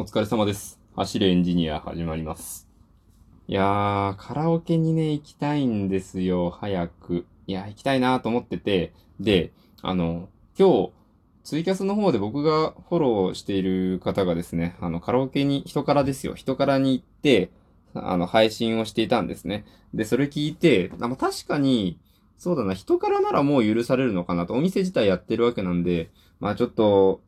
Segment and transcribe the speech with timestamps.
[0.00, 0.78] お疲れ様です。
[0.94, 2.68] 走れエンジニア始まります。
[3.48, 7.26] いやー、カラオケにね、行きたいんですよ、早く。
[7.48, 9.50] いや、行きたいなと思ってて、で、
[9.82, 10.92] あの、今日、
[11.42, 17.50] ツイキャスの方で僕がフォローしている方がですね、あの、カラオケに、人からですよ、人からに行って、
[17.92, 19.64] あの、配信をしていたんですね。
[19.94, 21.98] で、それ聞いて、あの確かに、
[22.36, 27.20] そうだな、人からならもう許されるのかなと、お店自体やってるわけなんで、まあちょっと、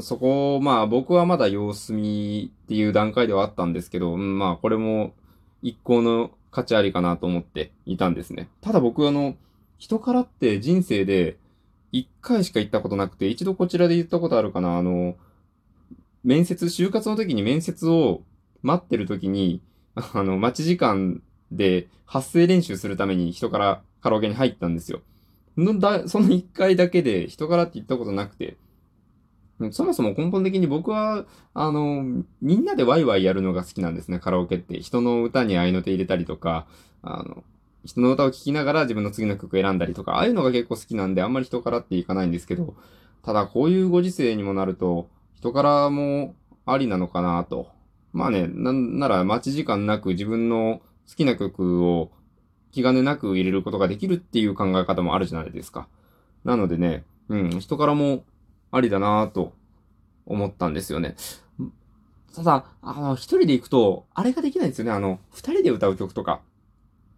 [0.00, 5.14] そこ、まあ僕はまだ様子見っていう段階ではあったんですけど、まあこれも
[5.62, 8.48] 一向の価値ありかなと思っていたんですね。
[8.60, 9.36] ただ僕あの、
[9.78, 11.36] 人からって人生で
[11.90, 15.16] 一回しか行ったことなくて、一度こちらで言ったことあるかな、あの、
[16.22, 18.22] 面接、就活の時に面接を
[18.62, 19.60] 待ってる時に、
[19.94, 25.00] あの、待ち時間で発声練習するために人からカラオケに入ったんですよ。
[25.56, 28.56] のだその一回だけで人からって言ったことなくて、
[29.70, 31.24] そもそも根本的に僕は、
[31.54, 34.80] あの、みんなでワイワイやるのが好きなんですね、カラオケって。
[34.80, 36.66] 人の歌に合いの手入れたりとか、
[37.02, 37.44] あの、
[37.84, 42.74] 人の歌を聴きながら自分の次の曲選んだりとか、ああいうのが結構好きなんで、あんまり人からっていかないんですけど、
[43.22, 46.34] ただこういうご時世にもなると、人からも
[46.66, 47.68] ありなのかなと。
[48.12, 52.10] まあね、なんなら待ち時間なく自分の好きな曲を
[52.72, 55.88] 気兼ねなく入れることができるっていう考え方もあるじゃないですか。
[56.44, 58.24] なのでね、うん、人からも
[58.72, 59.52] ありだなぁと
[60.26, 61.14] 思ったんですよね。
[62.34, 64.90] ただ、あの、一人で行くと、あれができないんですよね。
[64.90, 66.40] あの、二人で歌う曲とか。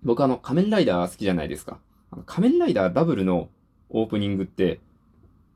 [0.03, 1.79] 僕あの、仮面ライダー好きじゃないですか。
[2.11, 3.49] あの仮面ライダーダブルの
[3.89, 4.81] オープニングって、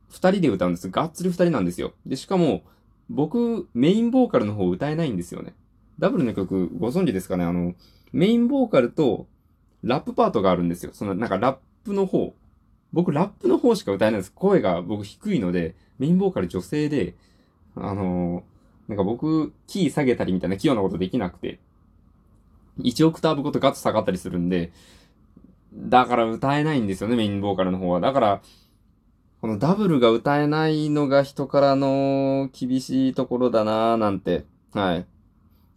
[0.09, 0.89] 二人で歌うんです。
[0.89, 1.93] がっつり二人なんですよ。
[2.07, 2.63] で、しかも、
[3.11, 5.55] 僕、メインボーカルの方歌えないんですよね。
[5.99, 7.45] ダブルの曲、ご存知ですかね？
[7.45, 7.75] あの、
[8.13, 9.27] メインボーカルと、
[9.83, 10.93] ラップパートがあるんですよ。
[10.95, 12.35] その、なんかラップの方。
[12.93, 14.33] 僕、ラップの方しか歌えないんです。
[14.33, 17.15] 声が僕低いので、メインボーカル女性で、
[17.75, 18.59] あのー
[18.89, 21.61] なんか僕、キー下げたりみたいな器用なことできなくて、
[22.81, 24.73] 1オクターブごとガッと下がったりするんで、
[25.75, 28.01] だから歌えないんですよね、メインボーカルの方は。
[28.01, 28.43] だから、
[29.43, 34.47] このダブルが歌えないのが人からの厳しいところだなぁなんて。
[34.73, 35.07] はい。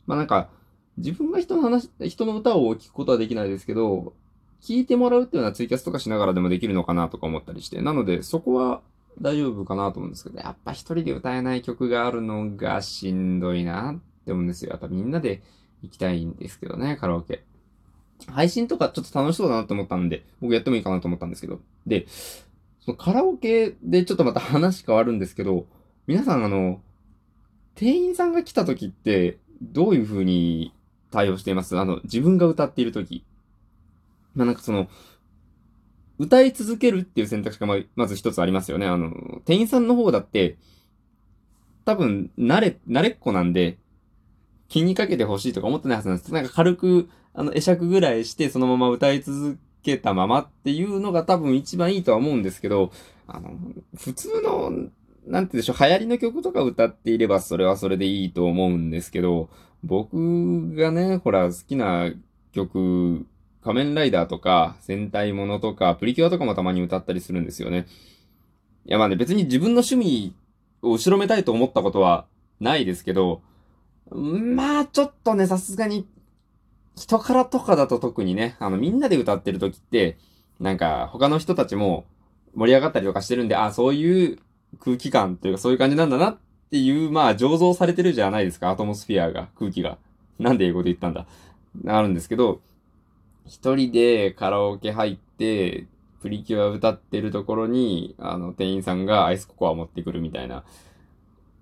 [0.07, 0.49] まあなんか、
[0.97, 4.13] 自分が人の話、人の歌を聞くことはできないですけど、
[4.61, 7.81] 聞いてもらうっていうのはツイキャスとかしながらでもできるのかなとか思ったりして。
[7.81, 8.81] なので、そこは
[9.19, 14.71] 大丈夫かなと思うんですけど、やっぱ一人で歌えない曲があるのがしんどいなって思うんですよ。
[14.71, 15.41] やっぱみんなで
[15.81, 17.43] 行きたいんですけどね、カラオケ。
[18.27, 21.59] 配信とかちょっと楽しそうだなと思ったんで、僕やってもいいかなと思ったんですけど。
[21.87, 22.05] で、
[22.85, 25.65] そのカラオケでちょっとまた話変わるんですけど、
[26.05, 26.81] 皆さんあの、
[27.73, 30.73] 店員さんが来た時って、どういう風に
[31.09, 31.77] 対応しています？
[31.77, 33.23] あの、自分が歌っている時。
[34.35, 34.87] まあ、なんかその、
[36.17, 38.85] 歌い続けるっていう選択肢がままず一つありますよね。
[38.85, 40.57] あの、店員さんの方だって、
[41.85, 43.79] 多分、慣れ、慣れっこなんで、
[44.67, 46.35] 気にかけてほしいとか思ってないはずなんですけど。
[46.37, 52.91] なんか軽く、あの、会釈ぐらいして、そのまま歌い続けたままっていうのが多分一番いいとは思うんですけど、
[53.27, 53.57] あの、
[53.97, 54.71] 普通の、
[55.25, 59.49] なんて言うでしょう、流行りの曲とか歌っていればそれはそれでいいと思うんですけど、
[59.83, 62.11] 僕がね、ほら、好きな
[62.51, 63.25] 曲、
[63.63, 67.85] 仮面ライダーとか、戦隊ものとか、プリキュアとかもたまに歌ったりするんですよね。
[68.85, 70.33] いや、まあね、別に自分の趣味
[70.81, 72.25] を後ろめたいと思ったことは
[72.59, 73.41] ないですけど、
[74.11, 76.07] まあ、ちょっとね、さすがに、
[76.95, 80.17] 人からとかだと特にね、あの、みんなで歌ってる時って、
[80.59, 82.05] なんか、他の人たちも
[82.55, 84.39] 盛り上がったりとかしてるんで、あ、そういう
[84.79, 86.37] 空気感というか、そういう感じなんだなっ
[86.71, 89.97] ていう、まあ、醸造されてるじゃないですか、アトモスフィアが、空気が。
[90.39, 91.25] なんで英語で言ったんだ。
[91.87, 92.59] あるんですけど、
[93.45, 95.87] 一人でカラオケ入って、
[96.21, 100.63] プリキュア歌ってるところに、あの、店員さんがアイスココア持ってくるみたいな。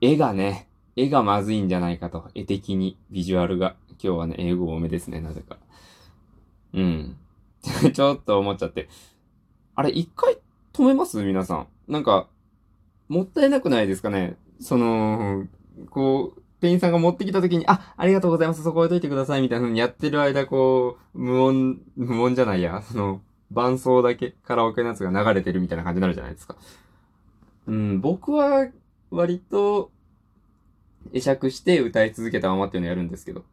[0.01, 2.29] 絵がね、絵がまずいんじゃないかと。
[2.35, 3.75] 絵的に、ビジュアルが。
[4.01, 5.57] 今日はね、英語多めですね、なぜか。
[6.73, 7.17] うん。
[7.93, 8.89] ちょっと思っちゃって。
[9.75, 10.37] あれ、一回
[10.73, 11.23] 止めます？
[11.23, 11.67] 皆さん。
[11.87, 12.27] なんか、
[13.07, 14.37] もったいなくないですかね？
[14.59, 15.47] その、
[15.89, 23.21] こう、店員さんが持ってきた時に、あ、ありがとうございます、そこ置いといてください、みたいな風にやってる間、こう、無音、無音じゃないや、その、
[23.51, 26.55] 伴奏だけカラオケのやつが流れてるみたいな感じになるじゃないですか。
[27.67, 28.67] うん、僕は、
[29.11, 29.91] 割と、
[31.13, 33.43] 会釈して歌い続けたままっていうのをやるんですけど。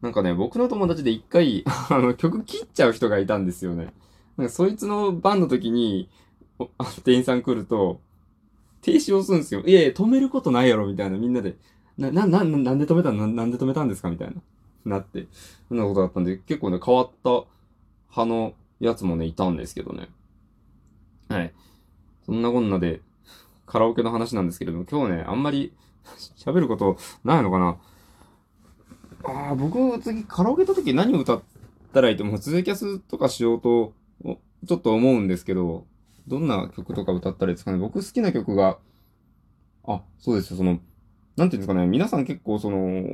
[0.00, 3.92] なんかね、僕の友達で一回、 あの、曲切っちゃう人がいたんですよね。
[4.36, 6.08] なんかそいつの番の時に、
[7.04, 8.00] 店員さん来ると、
[8.80, 9.60] 停止を押すんですよ。
[9.60, 11.56] いやいや、止めることないやろ、みたいな、みんなで。
[11.98, 14.34] な、な、な、なんで止めたのななんで止めたんですかみたいな。
[14.84, 15.26] なって。
[15.68, 17.30] そんなことだったんで、結構ね、変わった
[18.10, 20.08] 派のやつもね、いたんですけどね。
[21.28, 21.52] はい。
[22.24, 23.00] そんなこんなで、
[23.66, 25.72] カラオケの話なんですけれども、今日ね、あんまり
[26.36, 27.78] 喋ることないのかな
[29.24, 31.42] ああ、僕、次カラオケた時何歌っ
[31.92, 32.38] たらいいと思う。
[32.38, 33.94] ツイキャスとかしようと、
[34.66, 35.86] ちょっと思うんですけど、
[36.26, 37.78] どんな曲とか歌ったらいいですかね。
[37.78, 38.78] 僕好きな曲が、
[39.84, 40.80] あ、そうですよ、その、
[41.36, 43.04] なんていうんですかね、皆さん結構その、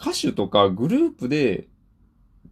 [0.00, 1.68] 歌手とかグループで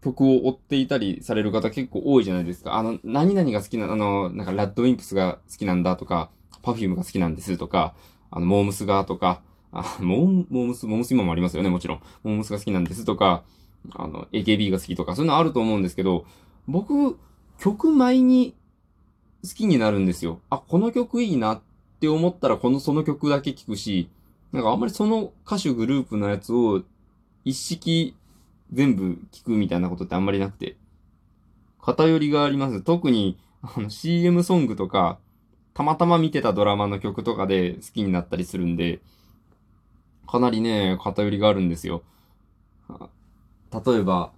[0.03, 2.75] 曲を追っていたりされる方結構多いじゃないですか。
[2.75, 6.31] あの、何々が好きな、あの、なんかラッドウィンプスが好きなんだとか、
[6.63, 7.95] パフュームが好きなんですとか、
[8.31, 9.43] あの、モームスがとか、
[9.73, 12.01] あ、モーモームス、モームス今もありますよね、もちろん。
[12.25, 13.45] モームスが好きなんですとか、
[13.95, 16.27] あの、AKB が好きとか、そういうのあると思うんですけど、
[16.67, 17.19] 僕、
[17.59, 18.55] 曲前に
[19.45, 20.41] 好きになるんですよ。
[20.51, 21.61] あ、この曲いいなっ
[22.01, 24.09] て思ったら、この、その曲だけ聴くし、
[24.53, 26.83] なんかあんまりその歌手グループのやつを
[27.45, 28.17] 一式
[28.73, 30.77] 全部聞くみたいなことってあんまりなくて。
[31.87, 32.83] 偏りがあります。
[32.83, 35.21] 特に、あの CM ソングとか、
[35.73, 39.01] たまたま見てたドラマの曲とかで好きになったりするんで、
[40.27, 42.03] かなりね、偏りがあるんですよ。
[43.71, 44.33] 例えば、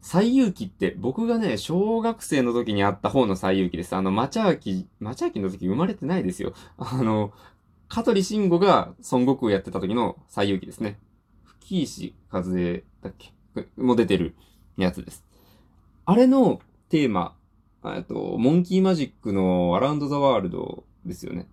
[0.00, 3.94] 最遊記って僕がね、小学生の時にあった方の最遊記です。
[3.94, 6.54] あの、マチャーキ、マチャーキの時生まれてないですよ。
[6.78, 7.32] あの、
[7.88, 10.98] 香取慎吾が孫悟空やってた時の最遊記ですね。
[11.60, 13.32] 吹石和恵だっけ？
[13.76, 14.34] も出てる
[14.76, 15.24] やつです。
[16.04, 17.34] あれのテーマ、
[17.84, 21.48] えっと、モンキーマジックのアラウンドザワールドですよね。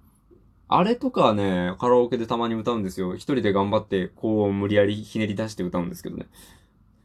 [0.68, 3.16] あれとかね、カラオケでたまに歌うんですよ。
[3.16, 6.26] 一人で頑張って、こう、無理やりひねり出して歌うんですけどね。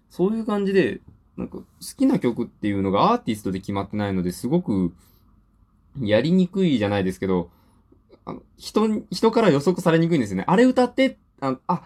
[0.08, 1.00] そういう感じで、
[1.36, 1.64] なんか、好
[1.98, 4.94] きな曲っていうのがアーティストで決まってないので、すごく、
[6.00, 7.50] やりにくいじゃないですけど、
[8.28, 10.44] あの人、人から予測されにくいんですよね。
[10.46, 11.82] あれ歌って、あ、あ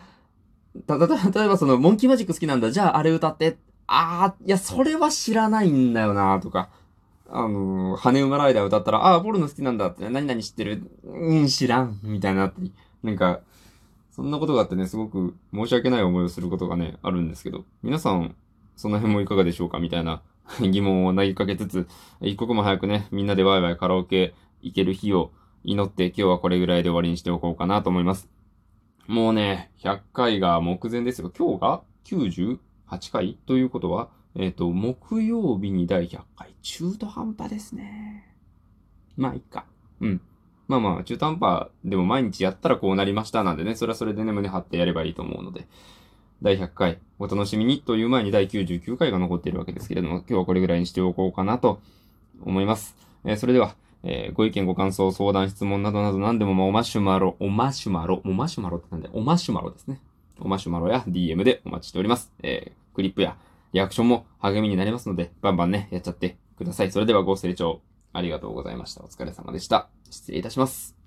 [0.89, 2.73] た、た、た、例えばその、モンキーマジック好きなんだ。
[2.73, 3.59] じゃあ、あれ歌って。
[3.87, 6.71] あー、いや、それは知らないんだよな、とか。
[7.31, 12.01] あのー、羽馬ライダー歌ったら、あー、ポルノ好きなんだって、何々知ってるうん、知らん。
[12.03, 12.73] みたいなったり。
[13.05, 13.41] なんか、
[14.11, 18.35] そんなことがあってね、すごく申し訳ない思いをすることがね、あるんですけど、皆さん、
[18.77, 20.23] その辺もいかがでしょうかみたいな
[20.61, 21.87] 疑問を投げかけつつ、
[22.21, 25.31] 一刻も早くね、みんなでワイワイカラオケ行ける日を
[25.65, 28.29] 祈って今日はこれぐらいで終わりにしておこうかなと思います。
[29.07, 31.33] もうね、100回が目前ですよ。
[31.37, 32.59] 今日が？98
[33.13, 36.55] 回ということは、えっ、ー、と、木曜日に第100回。
[36.63, 38.35] 中途半端ですね。
[39.17, 39.67] まあ、いっか。
[40.01, 40.21] うん。
[40.69, 45.67] まあまあ、中途半端でも毎日やったらこうなりましたなんでね、それはそれでね、胸張ってやればいいと思うので、
[46.41, 51.81] 第100回お楽しみにという前に第99回が残っているわけですけれども、今日はこれぐらいにしておこうかなと
[52.45, 52.97] 思います。
[53.25, 60.01] えー、それでは、えー、ご意見、ご感想、相談、質問などなど何でも、まあ、おマシュマロ、おマシュマロ、おマシュマロってなんで、おマシュマロですね。
[60.41, 62.33] おマシュマロや DM でお待ちしております。
[62.43, 63.37] えー、クリップや
[63.73, 66.91] リアクションも励みになりますので、バンバンね、やっちゃってください。
[66.91, 67.81] それではご清聴
[68.13, 69.03] ありがとうございました。
[69.03, 69.89] お疲れ様でした。
[70.11, 71.02] 失礼いたします。